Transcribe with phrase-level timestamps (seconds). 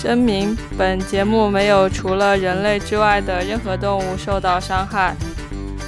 [0.00, 5.14] 声明：本节目没有除了人类之外的任何动物受到伤害。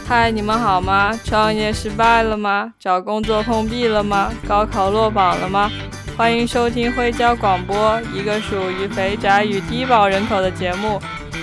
[0.07, 1.19] 嗨，你们好吗？
[1.25, 2.75] 创业失败了吗？
[2.79, 4.31] 找工作碰壁了吗？
[4.47, 5.71] 高考落榜了吗？
[6.15, 11.01] 欢迎收听灰胶广播，一个属于肥宅与低保人口的节目。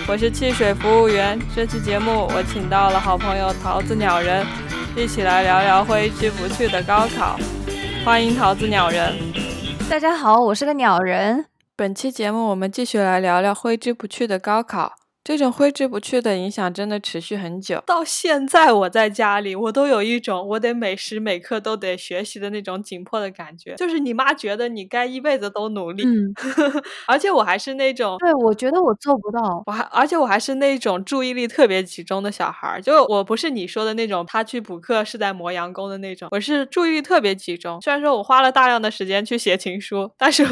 [0.08, 1.40] 我是汽水服务员。
[1.56, 4.46] 这期节目我请到了好朋友桃子鸟人，
[4.96, 7.36] 一起来聊聊挥之不去的高考。
[8.06, 9.16] 欢迎桃子鸟人。
[9.90, 11.49] 大家好，我是个鸟人。
[11.80, 14.99] 本期节目我们继续来聊聊挥之不去的高考。
[15.30, 23.76] 这种挥之不去的影响真的持续很久，到现在我在家里，我都有一种我得每时每刻都得学习的那种紧迫的感觉。
[23.76, 26.34] 就是你妈觉得你该一辈子都努力，嗯，
[27.06, 32.82] 而且我还是那种，对我觉得我做不到，我还而且我还是那种注意力特别集中的小孩儿。
[32.82, 37.80] 就我不是你说的那种，他去补课是在磨洋工的那种，我是注意力特别集中。
[37.82, 40.44] 虽然说我花了大量的时间去写情书，但是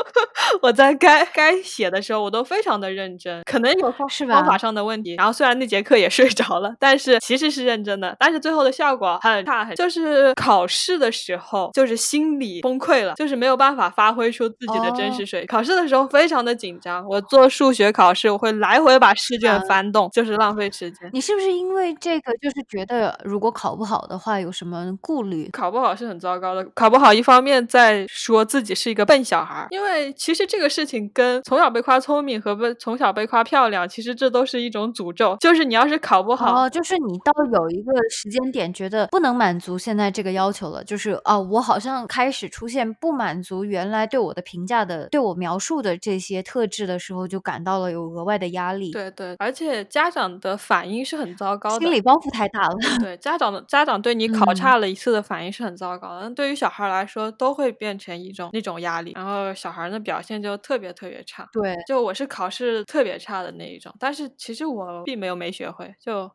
[0.62, 3.42] 我在该该写的时候，我都非常的认真。
[3.44, 3.92] 可能有
[4.26, 8.16] 方方法上的问题，然后虽然那节课也睡着了，但是其实是认真的。
[8.18, 15.46] 但是最后的效果很差，很就是考试的时候就是心理崩溃了，就是没有办法发挥出自己的真实水平。
[15.46, 21.10] 考试的时候非常的紧张，我做数学考试我会来回把试卷翻动，就是浪费时间。
[21.12, 25.48] 你是不是因为这个就是觉得如果考不好的话有什么顾虑？
[25.52, 35.36] 考不好是很糟糕的，考不好一方面在说自己是一个笨小孩，因为其实这个事情跟从小被夸聪明和被从小被夸漂亮，其实这都是一种诅咒。
[35.40, 48.90] 就是你要是考不好，哦，就是你到有一个时间点觉得不能满足现在这个要求了，就是啊，我好像开始出现不满足原来对我的评价的、对我描述的这些特质的时候，就感到了有额外的压力。
[48.90, 52.76] 对对，而且家长的反应是很糟糕的，心理包袱太大了。
[53.00, 56.30] 对，家长的家长对你考差了一次的反应是很糟糕的。
[56.30, 61.48] 对于小孩来说，都会变成一种那种压力，然后小孩的表现就特别特别差。
[61.52, 66.30] 对，就我是考试特别差的那一种，但是其实我并没有没学会，就。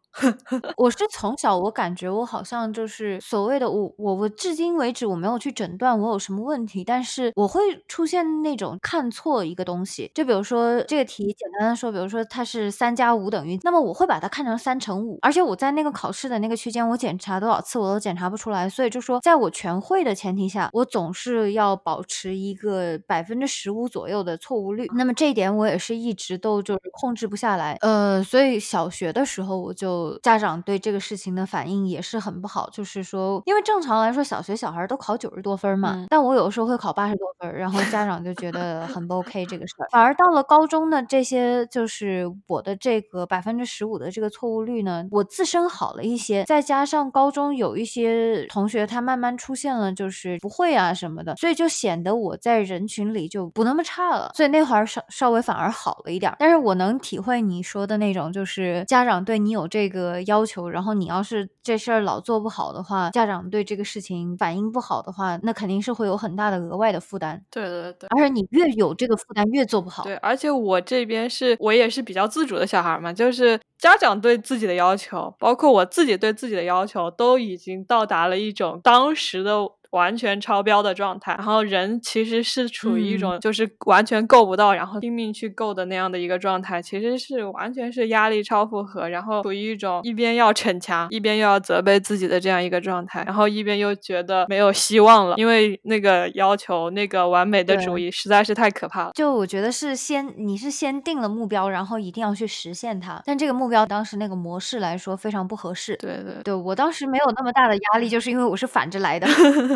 [0.77, 67.43] 我是从小我感觉我好像就是所谓的我我我至今为止我没有去诊断我有什么问题，但是我会出现那种看错一个东西，就比如说这个题简单的说，比如说它是三加五等于，那么我会把它看成三乘五，而且我在那个考试的那个区间，我检查多少次我都检查不出来，所以就说在我全会的前提下，我总是要保持一个百分之十五左右的错误率，那么这一点我也是一直都就是控制不下来，呃，所以小学的时候我就家长对这个事情的反应也是很不好，就是说，因为正常来说小学小孩都考九十多分嘛，但我有的时候会考八十多分，然后家长就觉得很不 OK 这个事儿，反而到了高中呢这些就是我的这个百分之十五的这个错误率呢，我自身好了一些，再加上高中有一些同学他慢慢出现了就是不会啊什么的，所以就显得我在人群里就不那么差了，所以那会儿稍稍微反而好了一点，但是我能体会你说的那种，就是家长对你有这个要求，然后你要是这事儿老做不好的话，家长对这个事情反应不好的话，那肯定是会有很大的额外的负担。
[67.49, 70.03] 对对对，而且你越有这个负担，越做不好。
[70.03, 79.57] 对，而且我这边是我也是比较自主的小孩嘛，就是家长对自己的要求，包括我自己对自己的要求，都已经到达了一种当时的。
[79.91, 99.11] 完全超标的状态，然后人其实是处于一种就是完全够不到，然后拼命去够的那样的一个状态，其实是完全是压力超负荷，然后处于一种一边要逞强，一边又要责备自己的这样一个状态，然后一边又觉得没有希望了，因为那个要求那个完美的主义实在是太可怕了。
[99.13, 105.95] 就我觉得是先你是先定了目标，然后一定要去实现它，但这个目标当时那个模式来说非常不合适。
[105.97, 109.27] 对对对，我当时没有那么大的压力，就是因为我是反着来的。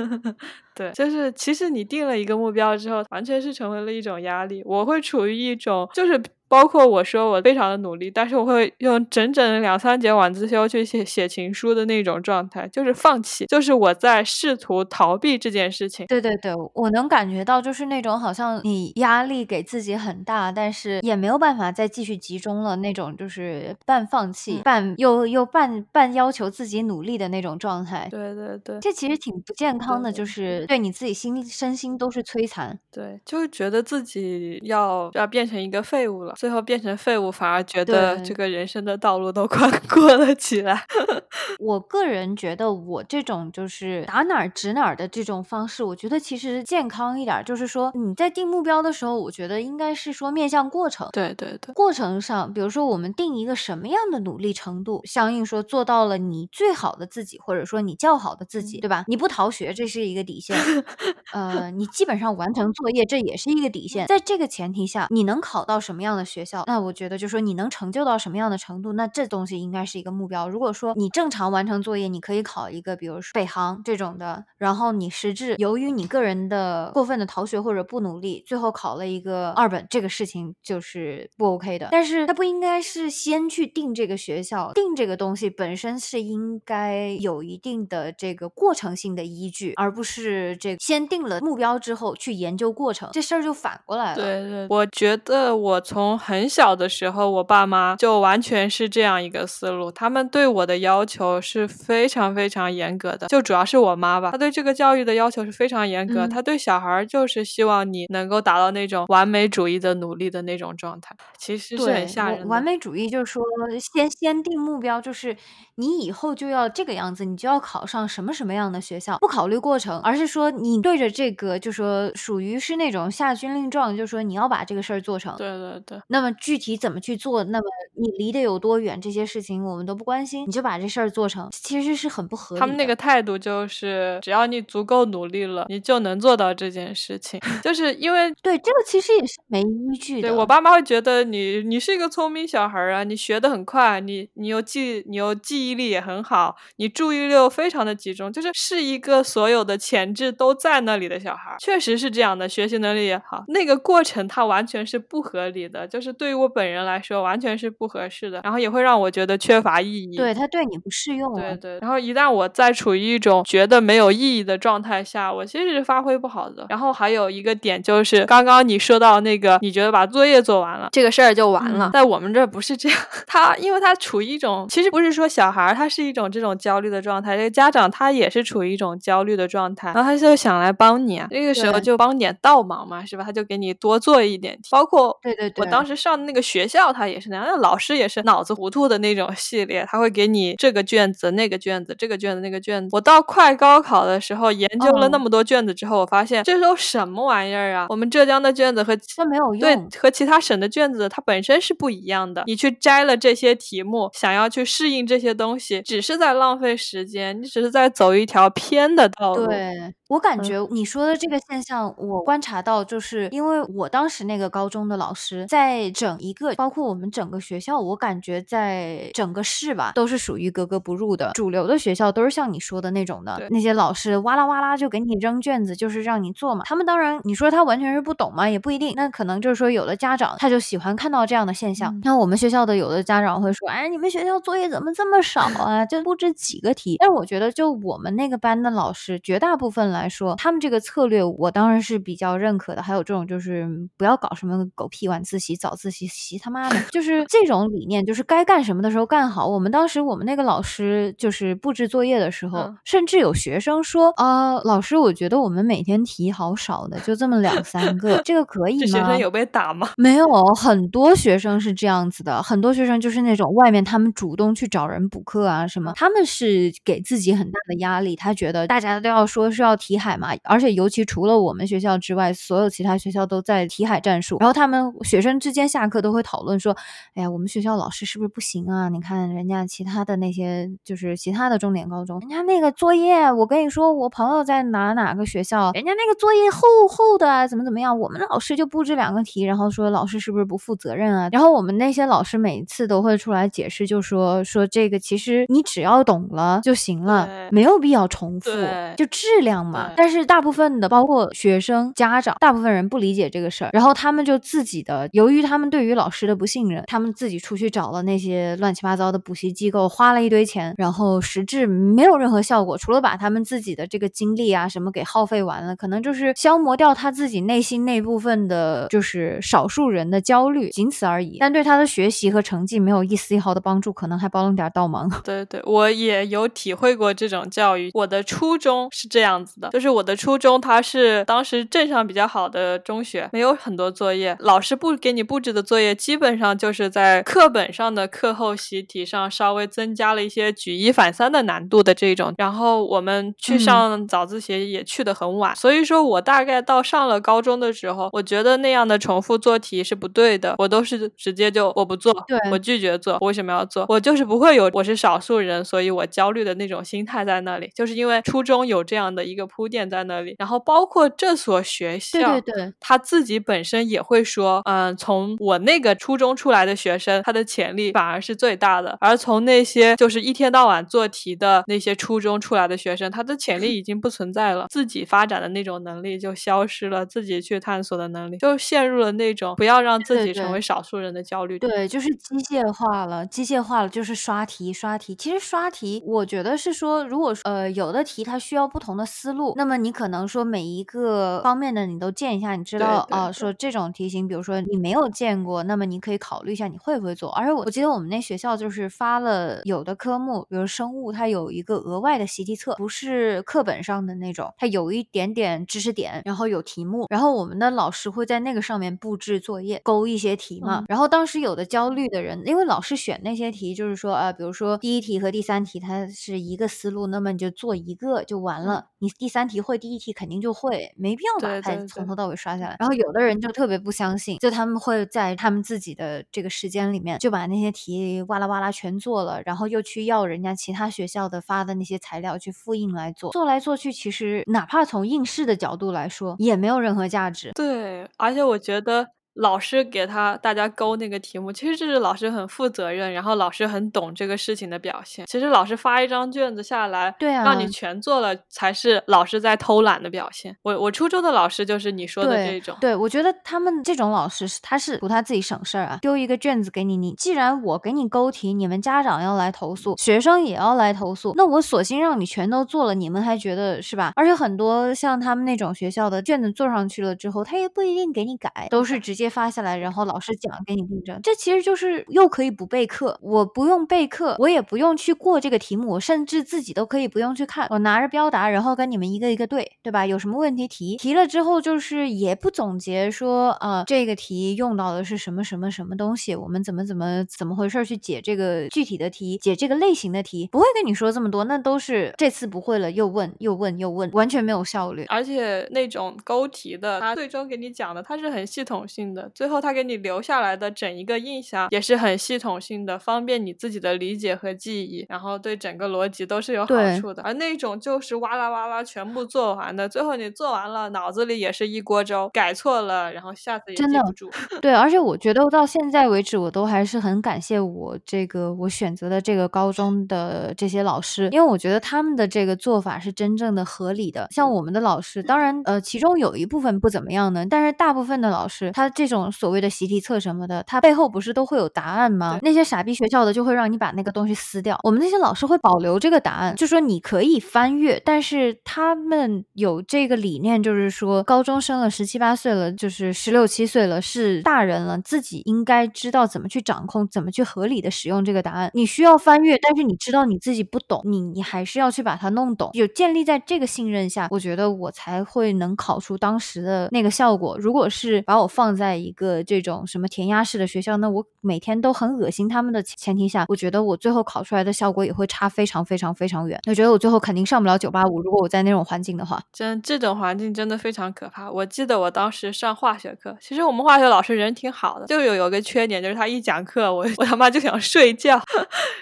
[0.75, 4.61] 对，就是其实你定了一个目标之后，完全是成为了一种压力。
[4.65, 6.21] 我会处于一种就是。
[6.51, 16.05] 包括我说我非常的努力，但是我会用整整两三节晚自修去写写情书的那种状态，就是放弃，就是我在试图逃避这件事情。
[16.07, 28.09] 对对对，我能感觉到，就是那种好像你压力给自己很大，但是也没有办法再继续集中了那种，就是半放弃、半又又半半要求自己努力的那种状态。
[28.11, 32.77] 对对对，这其实挺不健康的，就是对你自己心身心都是摧残。
[32.91, 36.35] 对，就是觉得自己要要变成一个废物了。
[36.41, 40.87] 最后变成废物，反而觉得这个人生的道路都 宽阔了起来。
[41.59, 47.43] 我个人觉得，我这种就是打哪儿指哪儿的这种方式，我觉得其实健康一点。
[47.45, 51.07] 就是说你在定目标的时候，我觉得应该是说面向过程。
[51.13, 59.03] 对对对，过程上，比如说我们定一个什么样的努力程度，相应说做到了你最好的自己，或者说你较好的自己，对吧？
[59.07, 60.57] 你不逃学，这是一个底线。
[61.33, 64.07] 呃，你基本上完成作业，这也是一个底线。
[64.07, 66.63] 在这个前提下，你能考到什么样的学校？
[66.67, 70.47] 那我觉得，就说你能成就到什么样的程度，那这东西应该是一个目标。
[70.47, 81.89] 如果说你正常完成作业，你可以考一个，比如说北航这种的，然后你实质由于你个人的过分的逃学或者不努力，最后考了一个二本，这个事情就是不 OK 的。
[81.91, 94.15] 但是它不应该是先去定这个学校，定这个东西本身是应该有一定的这个过程性的依据，而不是这先定了目标之后去研究过程，这事儿就反过来了。
[94.15, 112.47] 对对，我觉得我从很小的时候，我爸妈就完全是这样一个思路，他们对我的要求是非常非常严格的，就主要是我妈吧，她对这个教育的要求是非常严格，她对小孩就是希望你能够达到那种完美主义的努力的那种状态，其实是很吓人。
[112.47, 113.43] 完美主义就是说
[113.79, 115.35] 先先定目标，就是
[115.81, 125.35] 你以后就要这个样子，你就要考上什么什么样的学校，不考虑过程，而是说你对着这个就说属于是那种下军令状，就说你要把这个事儿做成。
[125.37, 125.99] 对对对。
[126.09, 132.59] 那么具体怎么去做，那么你离得有多远，这些事情我们都不关心，你就把这事儿做成，其实是很不合理。
[132.59, 137.39] 他们那个态度就是，只要你足够努力了，你就能做到这件事情。
[137.63, 140.29] 就是因为对这个其实也是没依据的。
[140.29, 151.55] 对我爸妈会觉得你你是一个聪明小孩啊，你学的很快，你你又记你又记忆力也很好，你注意力又非常的集中，就是是一个所有的潜质都在那里的小孩。
[151.59, 160.17] 确实是这样的，学习能力也好，那个过程它完全是不合理的，就是对于我本人来说完全是不合适的，然后也会让我觉得缺乏意义。
[160.17, 161.33] 对他对你不适用。
[161.35, 161.79] 对对。
[161.79, 166.65] 然后一旦我在处于一种觉得没有意义的状态下，我其实是发挥不好的。
[166.69, 171.89] 然后还有一个点就是，刚刚你说到那个，你觉得把作业做完了，这个事儿就完了。
[171.93, 172.97] 在我们这不是这样，
[173.27, 183.23] 他因为他处于一种，其实不是说小孩他是一种这种焦虑的状态，这个家长他也是处于一种焦虑的状态，然后他就想来帮你啊，那个时候就帮点倒忙嘛，是吧？
[183.23, 192.89] 他就给你多做一点题，包括对对对，我当时上的那个学校，他也是那样，那老师也是脑子糊涂的那种系列，他会给你这个卷子、那个卷子、这个卷子、那个卷子。
[192.93, 197.87] 我到快高考的时候，研究了那么多卷子之后，我发现这都什么玩意儿啊？
[197.89, 202.43] 我们浙江的卷子和这没有用，对，和其他省的卷子它本身是不一样的。
[202.47, 209.47] 你去摘了这些题目，想要去适应这些东西，只是在浪费时间，你只是在走一条偏的道路。
[209.47, 209.93] 对。
[210.11, 221.31] 我感觉你说的这个现象，我观察到，就是因为我当时那个高中的老师，在整一个，包括我们整个学校，我感觉在整个市吧，都是属于格格不入的。
[221.33, 226.63] 主流的学校都是像你说的那种的，那些老师哇啦哇啦就给你扔卷子，就是让你做嘛。
[226.65, 228.49] 他们当然，你说他完全是不懂嘛？
[228.49, 228.91] 也不一定。
[228.97, 231.97] 那可能就是说，有的家长他就喜欢看到这样的现象。
[232.03, 235.83] 那我们学校的有的家长会说，哎，你们学校作业怎么这么少啊？
[235.85, 236.97] 就布置几个题。
[236.99, 240.11] 但是我觉得，就我们那个班的老师，绝大部分来。
[240.11, 242.83] 说，他们这个策略我当然是比较认可的。
[242.83, 243.65] 还有这种就是
[243.97, 249.47] 不要搞什么狗屁晚自习、早自习，习他妈的，就是这种理念，就是该干什么的时候干好。
[249.47, 258.85] 我们当时我们那个老师就是布置作业的时候，甚至有学生说啊，老师，我觉得我们每天题好少的，就这么两三个，这个可以吗？
[258.87, 259.91] 学生有被打吗？
[259.95, 269.75] 没有，很多学生是这样子的，很多学生就是那种外面他们主动去找人补课啊什么，他们是给自己很大的压力，他觉得大家都要说是要。
[269.81, 274.37] 题海嘛，而且尤其除了我们学校之外，所有其他学校都在题海战术。
[274.39, 276.77] 然后他们学生之间下课都会讨论说
[277.15, 278.89] ：“哎呀，我们学校老师是不是不行啊？
[278.89, 287.97] 你看人家其他的那些，就是其他的重点高中，人家那个作业，我跟你说，我朋友在哪哪个学校，人家那个作业厚厚的，怎么怎么样？
[287.97, 291.29] 我们老师就布置两个题，然后说老师是不是不负责任啊？
[291.31, 298.49] 然后我们那些老师每次都会出来解释，就说说这个其实你只要懂了就行了，没有必要重复，
[298.95, 321.35] 就质量嘛。”但是大部分的，包括学生、家长，大部分人不理解这个事儿，然后他们就自己的，由于他们对于老师的不信任，他们自己出去找了那些乱七八糟的补习机构，花了一堆钱，然后实质没有任何效果，除了把他们自己的这个精力啊什么给耗费完了，可能就是消磨掉他自己内心那部分的，就是少数人的焦虑，仅此而已。
[321.41, 325.00] 但对他的学习和成绩没有一丝一毫的帮助，可能还帮了点倒忙。
[325.23, 329.69] 对对，我也有体会过这种教育，我的初中是这样子的。
[329.69, 342.33] 就是我的初中，它是当时镇上比较好的中学，没有很多作业，老师不给你布置的作业基本上就是在课本上的课后习题上稍微增加了一些举一反三的难度的这种。
[342.37, 352.13] 然后我们去上早自习也去的很晚，所以说我大概到上了高中的时候，我觉得那样的重复做题是不对的，我都是直接就我不做，
[352.51, 353.17] 我拒绝做。
[353.21, 353.85] 我为什么要做？
[353.89, 381.59] 我就是不会有我是少数人，所以我焦虑的那种心态在那里，就是因为初中有这样的一个铺垫在那里，然后包括这所学校，对对对，他自己本身也会说，嗯，从我那个初中出来的学生，他的潜力反而是最大的，而从那些就是一天到晚做题的那些初中出来的学生，他的潜力已经不存在了，自己发展的那种能力就消失了，自己去探索的能力就陷入了那种不要让自己成为少数人的焦虑。
[381.59, 385.13] 对，就是机械化了，机械化了，就是刷题刷题。
[385.15, 397.29] 其实刷题，我觉得是说，如果呃有的题它需要不同的思路，那么你可能说每一个方面的你都见一下，你知道啊，说这种题型，比如说你没有见过，那么你可以考虑一下你会不会做。
[397.33, 410.83] 而且我我记得我们那学校就是发了有的科目，比如生物，它有一个额外的习题册，不是课本上的那种，它有一点点知识点，然后有题目，然后我们的老师会在那个上面布置作业，勾一些题嘛。
[410.87, 418.87] 然后当时有的焦虑的人，因为老师选那些题，就是说啊，比如说第一题和第三题它是一个思路，那么你就做一个就完了。
[418.99, 422.75] 你第三题会，第一题肯定就会，没必要把它从头到尾刷下来。
[422.79, 437.51] 然后有的人就特别不相信，就他们会在他们自己的这个时间里面就把那些题哇啦哇啦全做了，然后又去要人家其他学校的发的那些材料去复印来做，做来做去，其实哪怕从应试的角度来说，也没有任何价值。
[437.53, 439.07] 对，而且我觉得。
[439.35, 445.25] 老师给他大家勾那个题目，其实这是老师很负责任，然后老师很懂这个事情的表现。
[445.25, 450.55] 其实老师发一张卷子下来，对啊，让你全做了，才是老师在偷懒的表现。
[450.63, 464.11] 我我初中的老师就是你说的这种，对我觉得他们这种老师是他是图他自己省事儿啊，丢一个卷子给你，你既然我给你勾题，你们家长要来投诉，学生也要来投诉，那我索性让你全都做了，你们还觉得是吧？
[464.15, 470.01] 而且很多像他们那种学校的卷子做上去了之后，他也不一定给你改，都是直接发下来，然后。
[470.11, 480.05] 老师讲给你订正，这其实就是又可以不备课，我不用备课，我也不用去过这个题目，我甚至自己都可以不用去看，我拿着标答，然后跟你们一个一个对，对吧？
[480.05, 495.05] 有什么问题提，提了之后就是也不总结说啊，这个题用到的是什么什么什么东西，我们怎么怎么怎么回事去解这个具体的题，解这个类型的题，不会跟你说这么多，那都是这次不会了又问又问又问，完全没有效率。
[495.07, 499.91] 而且那种勾题的，他最终给你讲的，他是很系统性的，最后他给你。
[499.91, 507.21] 你留下来的整一个印象也是很系统性的，方便你自己的理解和记忆，然后对整个逻辑都是有好处的。
[507.23, 514.29] 而那种就是哇啦哇啦全部做完的，最后你做完了，脑子里也是一锅粥，改错了，然后下次也记不住。
[514.61, 524.29] 对，而且我觉得到现在为止，我都还是很感谢我这个我选择的这个高中的这些老师，因为我觉得他们的这个做法是真正的合理的。
[524.31, 529.71] 像我们的老师，当然呃，其中有一部分不怎么样呢，但是大部分的老师，他这种所谓的。
[529.71, 532.37] 习题册什么的，它背后不是都会有答案吗？
[532.41, 534.77] 那些傻逼学校的就会让你把那个东西撕掉。
[534.83, 548.69] 我们那些老师会保留这个答案，就说你可以翻阅，但是他们有这个理念，就是说高中生了十七八岁了，就是十六七岁了，是大人了，自己应该知道怎么去掌控，怎么去合理的使用这个答案。
[548.73, 552.69] 你需要翻阅，但是你知道你自己不懂，你你还是要去把它弄懂。
[552.73, 557.57] 有建立在这个信任下，我觉得我才会能考出当时的那个效果。
[557.57, 559.71] 如果是把我放在一个这种。
[559.71, 566.59] 种什么填鸭式的学校，那我每天都很恶心他们的前提下，我觉得我最后考出来的效果也会差非常非常非常远。
[566.67, 571.49] 我觉得我最后肯定上不了九八五，如果我在那种环境的话，真这种环境真的非常可怕。
[571.49, 578.41] 我记得我当时上化学课，其实我们化学老师人挺好的，就有有个缺点，就是他一讲课，我我他妈就想睡觉。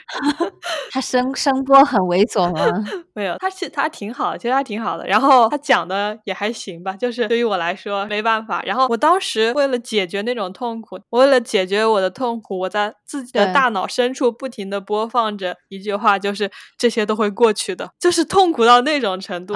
[0.91, 2.85] 他声声波很猥琐吗？
[3.13, 5.07] 没有，他是他挺好的，其实他挺好的。
[5.07, 8.61] 然后他讲的也还行吧，就是对于我来说没办法。
[8.63, 10.49] 然后我当时为了解决那种。
[10.51, 19.53] 痛苦，我为了解决我的痛苦，我在自己的大脑深处不停的播放着一句话，就是这些都会过去的，就是痛苦到那种程度，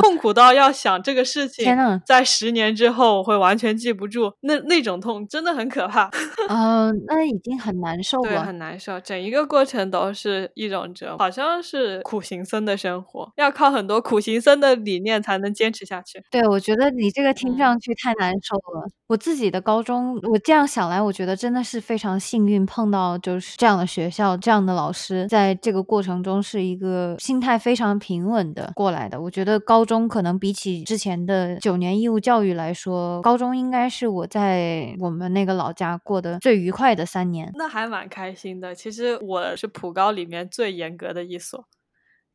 [0.00, 1.64] 痛苦到要想这个事情
[2.04, 6.10] 在十年之后我会完全记不住，那那种痛真的很可怕。
[6.48, 16.20] 嗯， 那已经很难受了，很难受，整一个过程都是一种折磨，好像是苦行僧的生活，要靠很多苦行僧的理念才能坚持下去。
[16.30, 18.88] 对，我觉得你这个听上去太难受了。
[19.06, 29.20] 我自己的高中，我这样想来，我觉得真的是非常幸运，碰到就是这样的学校，这样的老师，在这个过程中是一个心态非常平稳的过来的。
[29.20, 37.50] 我觉得高中可能比起之前的九年义务教育来说，高中应该是我在我们那个老家过得最愉快的三年。
[37.54, 38.74] 那还蛮开心的。
[38.74, 41.64] 其实我是普高里面最严格的一所，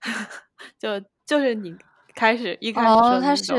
[0.79, 1.75] 就就是你
[2.15, 3.57] 开始一开始说的那种。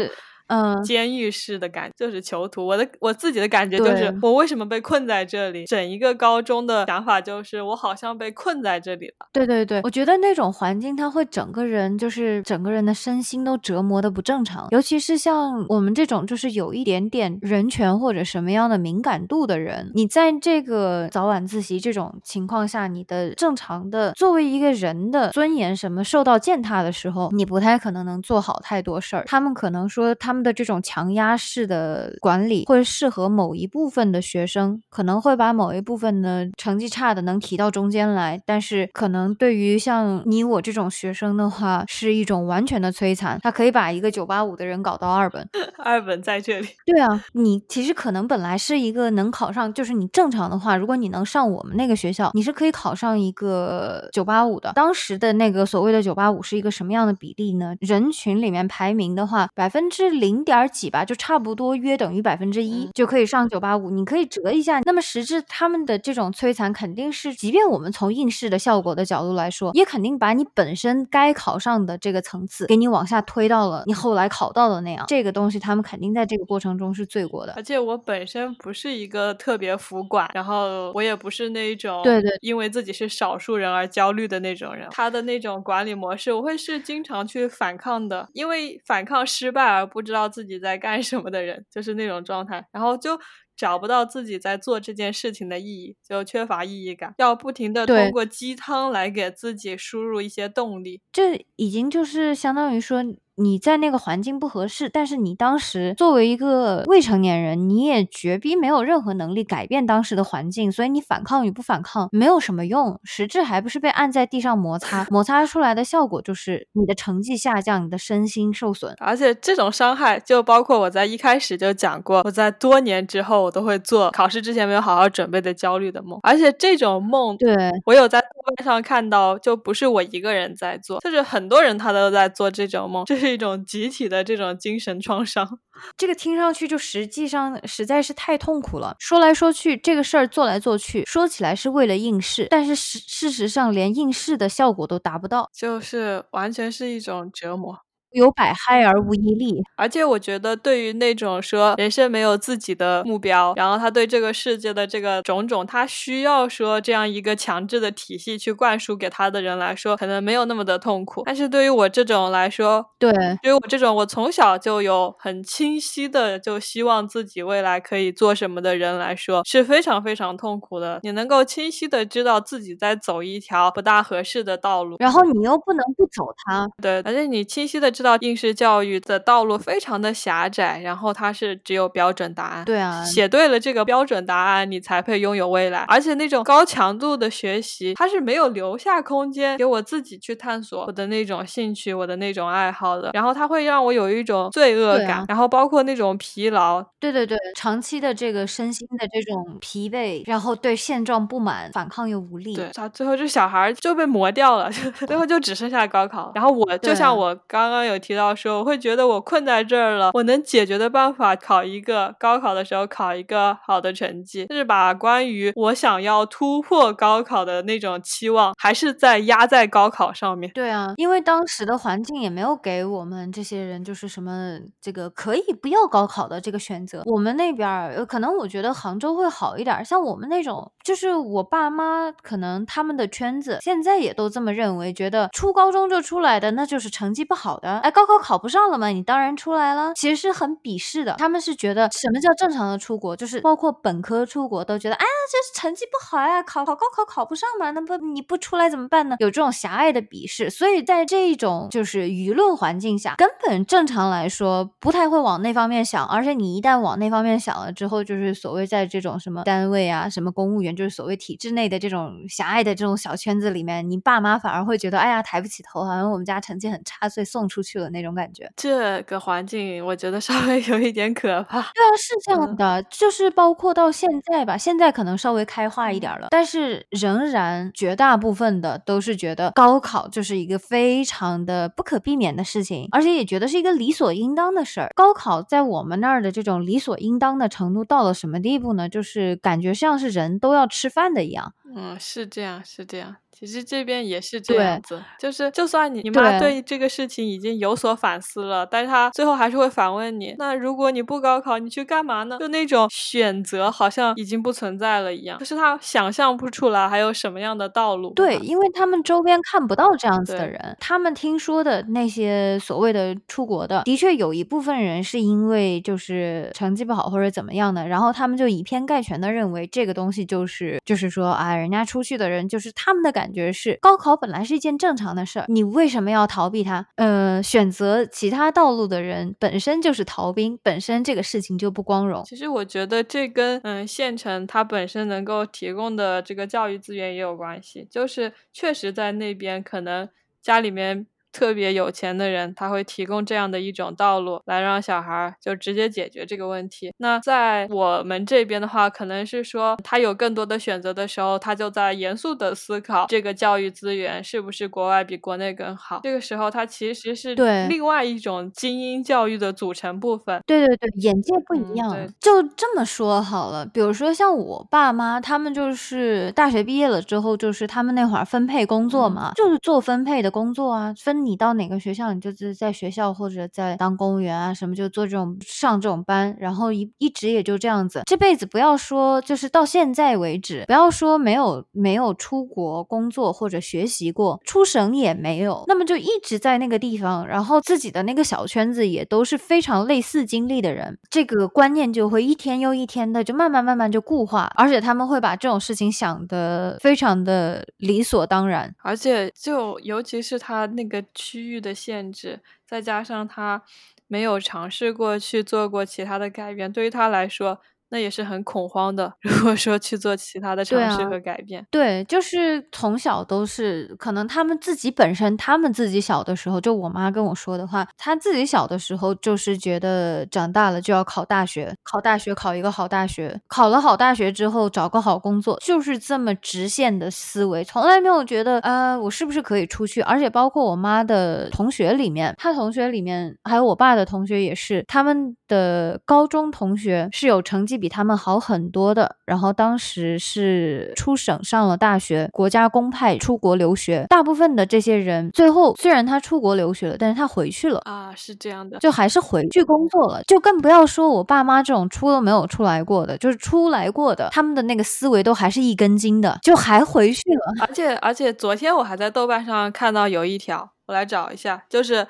[0.49, 2.67] 嗯，监狱式的感就是囚徒。
[2.67, 5.67] 我的我自己的感觉就是，我为什么被困在这里？
[5.67, 9.28] 整一个高中的想法就是，我好像被困在这里了。
[9.33, 14.67] 对对对，我觉得那种环境，他会整个人就是整个人的身心都折磨的不正常。
[14.71, 29.25] 尤其是像我们这种就是有一点点人权或者什么样的敏感度的人，你在这个早晚自习这种情况下，你的正常的作为一个人的尊严什么受到践踏的时候，你不太可能能做好太多事儿。
[29.26, 30.38] 他们可能说他们。
[30.42, 43.38] 的这种强压式的管理，会适合某一部分的学生，可能会把某一部分的成绩差的能提到中间来，但是可能对于像你我这种学生的话，是一种完全的摧残。
[43.42, 45.49] 他可以把一个九八五的人搞到二本，
[45.85, 46.68] 二本在这里。
[46.87, 54.73] 对啊，你其实可能本来是一个能考上，就是你正常的话，如果你能上我们那个学校，你是可以考上一个九八五的。
[54.75, 57.75] 当时的那个所谓的九八五是一个什么样的比例呢？
[57.80, 60.28] 人群里面排名的话，百分之零。
[60.29, 63.89] 零点几吧，就差不多约等于百分之一就可以上九八五。
[63.89, 75.07] 你可以折一下，那么实质他们的这种摧残肯定是，即便我们从应试的效果的角度来说，也肯定把你本身该考上的这个层次给你往下推到了你后来考到的那样。
[75.09, 77.55] 这个东西他们肯定在这个过程中是罪过的。
[77.57, 84.87] 而且我本身不是一个特别服管，然后我也不是那一种对对，因为自己是少数人而焦虑的那种人。
[84.91, 90.18] 他的那种管理模式，我会是经常去反抗的，因为反抗失败而不知道。
[90.19, 93.17] 知道自己在干什么的人，就是那种状态，然后就
[93.57, 101.01] 找不到自己在做这件事情的意义，就缺乏意义感，要不停的通过鸡汤来给自己输入一些动力。
[101.13, 103.05] 这已经就是相当于说。
[103.38, 118.95] 你在那个环境不合适，但是你当时作为一个未成年人，你也绝逼没有任何能力改变当时的环境，所以你反抗与不反抗没有什么用，实质还不是被按在地上摩擦，摩擦出来的效果就是你的成绩下降，你的身心受损。
[118.99, 127.54] 而且这种伤害就包括我在一开始就讲过，我在多年之后我都会做考试之前没有好好准备的焦虑的梦，而且这种梦，对
[127.87, 128.26] 我有在豆
[128.57, 133.28] 瓣上看到，就不是我一个人在做，就是很多人他都在做这种梦，这是。
[133.28, 135.61] 一种集体的这种精神创伤，
[135.97, 138.97] 这个听上去就实际上实在是太痛苦了。
[138.99, 147.79] 说来说去，这个事儿做来做去，说起来是为了应试，但是事事实上连应试的效果都达不到，就是完全是一种折磨。
[148.12, 161.23] 有百害而无一利，而且我觉得，对于那种说人生没有自己的目标，然后他对这个世界的这个种种，他需要说这样一个强制的体系去灌输给他的人来说，可能没有那么的痛苦。
[161.27, 170.99] 但是对于我这种来说，对，对于我这种我从小就有很清晰的就希望自己未来可以做什么的人来说，是非常非常痛苦的。
[171.03, 177.92] 你能够清晰的知道自己在走一条不大合适的道路，然后你又不能不走它，对，而且你清晰的。
[177.99, 182.65] 知道应试教育的道路非常的狭窄，然后它是只有标准答案。
[182.65, 185.81] 对啊，写对了这个标准答案，你才配拥有未来。
[185.89, 193.11] 而且那种高强度的学习，它是没有留下空间给我自己去探索我的那种兴趣，我的那种爱好的。
[193.13, 196.81] 然后它会让我有一种罪恶感，然后包括那种疲劳。
[197.01, 202.55] 对对对，长期的这个身心的这种疲惫，然后对现状不满，反抗又无力。
[202.55, 204.71] 对，最后这小孩就被磨掉了，
[205.05, 206.31] 最后就只剩下高考。
[206.37, 207.88] 然后我就像我刚刚。
[207.88, 220.51] 有提到说，我会觉得我困在这儿了，我能解决的办法，考一个高考的时候考一个好的成绩，就是把关于我想要突破高考的那种期望，还是在压在高考上面。
[220.53, 227.03] 对啊，因为当时的环境也没有给我们这些人，就是什么这个可以不要高考的这个选择。
[227.07, 237.78] 我们那边儿，可能我觉得杭州会好一点，像我们那种，就是我爸妈可能他们的圈子现在也都这么认为，觉得初高中就出来的那就是成绩不好的。
[237.81, 238.88] 哎，高考考不上了吗？
[238.88, 239.93] 你当然出来了。
[239.95, 249.17] 其实是很鄙视的，他们是觉得什么叫正常的出国，就是包括本科出国都觉得，哎呀，这是成绩不好呀，考考高考考不上嘛，那不你不出来怎么办呢？
[249.19, 267.67] 有这种狭隘的鄙视，所以在这一种就是舆论环境下，根本正常来说不太会往那方面想，而且你一旦往那方面想了之后，就是所谓在这种什么单位啊，什么公务员，就是所谓体制内的这种狭隘的这种小圈子里面，你爸妈反而会觉得，哎呀，抬不起头，好像我们家成绩很差，所以送出去。
[267.68, 268.50] 去了那种感觉。
[268.57, 271.61] 这个环境我觉得稍微 有一点可怕。
[271.61, 284.90] 对啊，是这样的，就是包括到现在吧，现在可能稍微开化一点了，但是仍然绝大部分的都是觉得高考就是一个非常的不可避免的事情，而且也觉得是一个理所应当的事儿。
[284.96, 288.88] 高考在我们那儿的这种理所应当的程度到了什么地步呢？
[288.88, 291.52] 就是感觉像是人都要吃饭的一样。
[291.76, 293.16] 嗯，是这样，是这样。
[293.38, 302.37] 其实这边也是这样子，就是就算你你妈对这个事情已经有所反思了，但是她最后还是会反问你：那如果你不高考，你去干嘛呢？
[302.40, 308.12] 就那种选择好像已经不存在了一样，就是她想象不出来还有什么样的道路。
[308.14, 323.28] 对，因为他们周边看不到这样子的人，他们听说的那些所谓的出国的，的确有一部分人是因为就是成绩不好或者怎么样的，然后他们就以偏概全的认为这个东西就是就是说啊，人家出去的人就是他们的感。
[323.29, 326.87] 感觉是高考本来是一件正常的事儿，你为什么要逃避它？
[326.97, 332.23] 呃，选择其他道路的人本身就是逃兵，本身这个事情就不光荣。
[332.25, 340.09] 其实我觉得这跟嗯县城它本身能够提供的这个教育资源也有关系，就是确实在那边可能
[340.41, 341.07] 家里面。
[341.33, 346.93] 特别有钱的人，他会提供这样的一种道路，来让小孩就直接解决这个问题。
[346.99, 356.01] 那在我们这边的话，可能是说他有更多的选择的时候，他就在严肃的思考这个教育资源是不是国外比国内更好。
[356.03, 360.43] 这个时候，他其实是对另外一种精英教育的组成部分。
[360.47, 361.95] 对对对，眼界不一样。
[362.19, 371.19] 就这么说好了，比如说像我爸妈，他们就是大学毕业了之后，就是他们那会儿分配工作嘛，就是做分配的工作啊，分。
[371.29, 401.05] 你到哪个学校，你就是在学校或者在当公务员啊，什么就做这种上这种班，然后一一直也就这样子，这辈子不要说就是到现在为止，不要说没有没有出国工作或者学习过，出省也没有，那么就一直在那个地方，然后自己的那个小圈子也都是非常类似经历的人，这个观念就会一天又一天的就慢慢慢慢就固化，而且他们会把这种事情想的非常的理所当然，而且就尤其是他那个。
[401.14, 403.62] 区域的限制，再加上他
[404.07, 407.61] 没有尝试过去做过其他的改变，对于他来说。
[407.90, 409.12] 那也是很恐慌的。
[409.22, 430.03] 如果说去做其他的尝试和改变，对，就是从小都是可能他们自己本身，他们自己小的时候，就我妈跟我说的话，她自己小的时候就是觉得长大了就要考大学，考大学考一个好大学，考了好大学之后找个好工作，就是这么直线的思维，从来没有觉得呃我是不是可以出去。
[430.03, 437.78] 而且包括我妈的同学里面，她同学里面还有我爸的同学也是，他们的高中同学是有成绩。
[437.79, 444.05] 比他们好很多的，然后当时是出省上了大学，国家公派出国留学。
[444.11, 450.23] 大部分的这些人最后虽然他出国留学了，但是他回去了啊，是这样的，就还是回去工作了。
[450.25, 457.67] 就更不要说我爸妈这种出都没有出来过的，就是出来过的，他们的那个思维都还是一根筋的，就还回去了。
[457.67, 462.07] 而且而且昨天我还在豆瓣上看到有一条，我来找一下，就是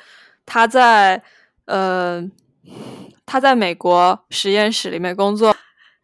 [0.47, 1.23] 他在
[1.67, 2.29] 呃。
[3.27, 5.55] 他在美国实验室里面工作。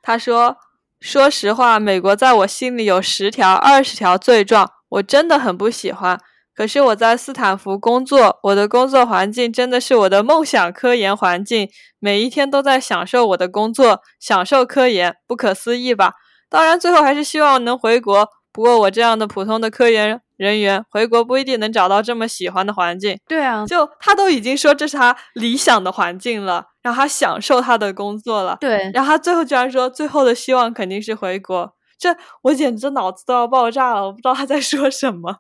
[0.03, 0.59] 他说
[1.01, 6.21] ：“说实话，美国在我心里有十条、二十条罪状，我真的很不喜欢。
[6.55, 16.13] 可是我在斯坦福工作，我的工作环境真的是我的梦想科研环境，每一天都在享受我的工作，享受科研，不可思议吧？
[16.49, 18.29] 当然，最后还是希望能回国。
[18.53, 23.19] 不过我这样的普通的科研。”人员回国不一定能找到这么喜欢的环境。
[23.27, 28.59] 对啊，就他都已经说这是他理想的环境了，让他享受他的工作了。
[28.61, 35.37] 对，然后他最后居然说最后的希望肯定是回国，这我简直脑子都要爆炸了，我不知道他在说什么。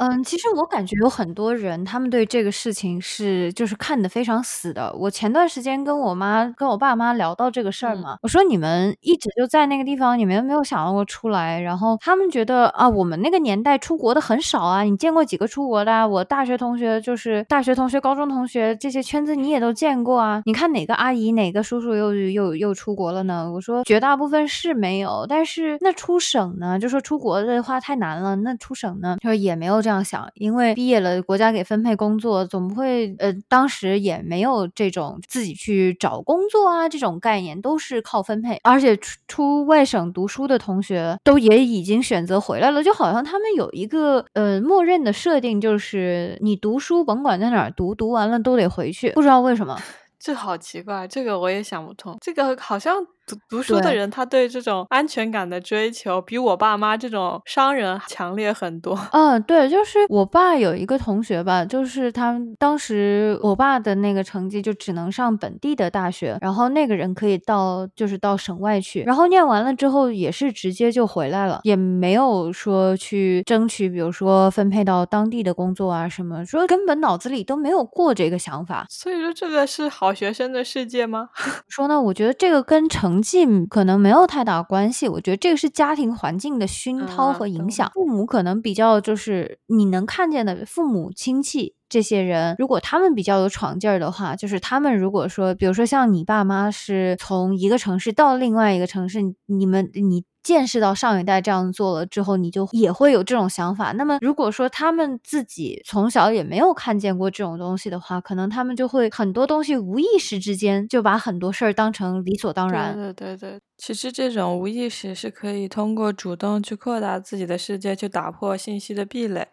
[0.00, 4.90] 嗯，其实我感觉有很多人，他们对这个事情是就是看得非常死的。
[4.94, 11.60] 我前段时间跟我妈跟我爸妈聊到这个事儿嘛，我说你们一直就在那个地方，你们没有想到过出来。
[11.60, 16.06] 然后他们觉得啊，我们那个年代出国的很少啊，你见过几个出国的啊？
[16.06, 20.40] 我大学同学就是大学同学、高中同学这些圈子你也都见过啊。
[20.46, 23.52] 你看哪个阿姨、哪个叔叔又又又出国了呢？
[23.52, 26.78] 我说绝大部分是没有，但是那出省呢？
[26.78, 29.18] 就说出国的话太难了，那出省呢？
[29.20, 29.89] 就说也没有这。
[29.90, 38.56] 这样想，因为毕业了，国家给分配工作，总不会呃，当时也没有这种自己去找工作啊，这种概念都是靠分配。
[38.62, 49.76] 而且出出外省读书的同学都也已经选择回来了，就好像他们有一个呃默认的设定，就是你读书甭管在哪儿读，读完了都得回去，不知道为什么。
[50.20, 52.16] 这好奇怪，这个我也想不通。
[52.20, 52.94] 这个好像
[53.30, 58.98] 读读书的人，他对这种安全感的追求，比我爸妈这种商人强烈很多。
[59.12, 78.86] 嗯，对，就是我爸有一个同学吧，就是他当时我爸的那个成绩就只能上本地的大学，然后那个人可以到就是到省外去，然后念完了之后也是直接就回来了，也没有说去争取，比如说分配到当地的工作啊什么，说根本脑子里都没有过这个想法。
[78.88, 81.28] 所以说，这个是好学生的世界吗？
[81.68, 87.90] 说呢，我觉得这个跟成绩可能没有太大关系，我觉得这个是家庭环境的熏陶和影响。
[87.94, 91.74] 父母可能比较就是你能看见的父母亲戚。
[91.88, 103.92] 这些人如果他们比较有闯劲儿的话，就是他们如果说，比如说像你爸妈是从一个城市到另外一个城市，你们你见识到上一代这样做了之后，你就也会有这种想法。
[103.92, 112.94] 那么如果说他们自己从小也没有看见过这种东西的话，可能他们就会很多东西无意识之间就把很多事儿当成理所当然。
[112.94, 119.48] 对对对，其实这种无意识是可以通过主动去扩大自己的世界，去打破信息的壁垒。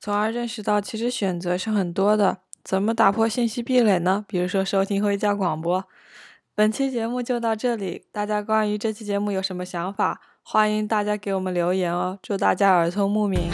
[0.00, 2.38] 从而认识到，其实选择是很多的。
[2.62, 4.24] 怎么打破信息壁垒呢？
[4.26, 5.84] 比如说收听回家广播。
[6.56, 10.20] 本期节目就到这里，大家关于这期节目有什么想法？
[10.40, 12.16] 欢迎大家给我们留言哦。
[12.22, 13.50] 祝大家耳聪目明。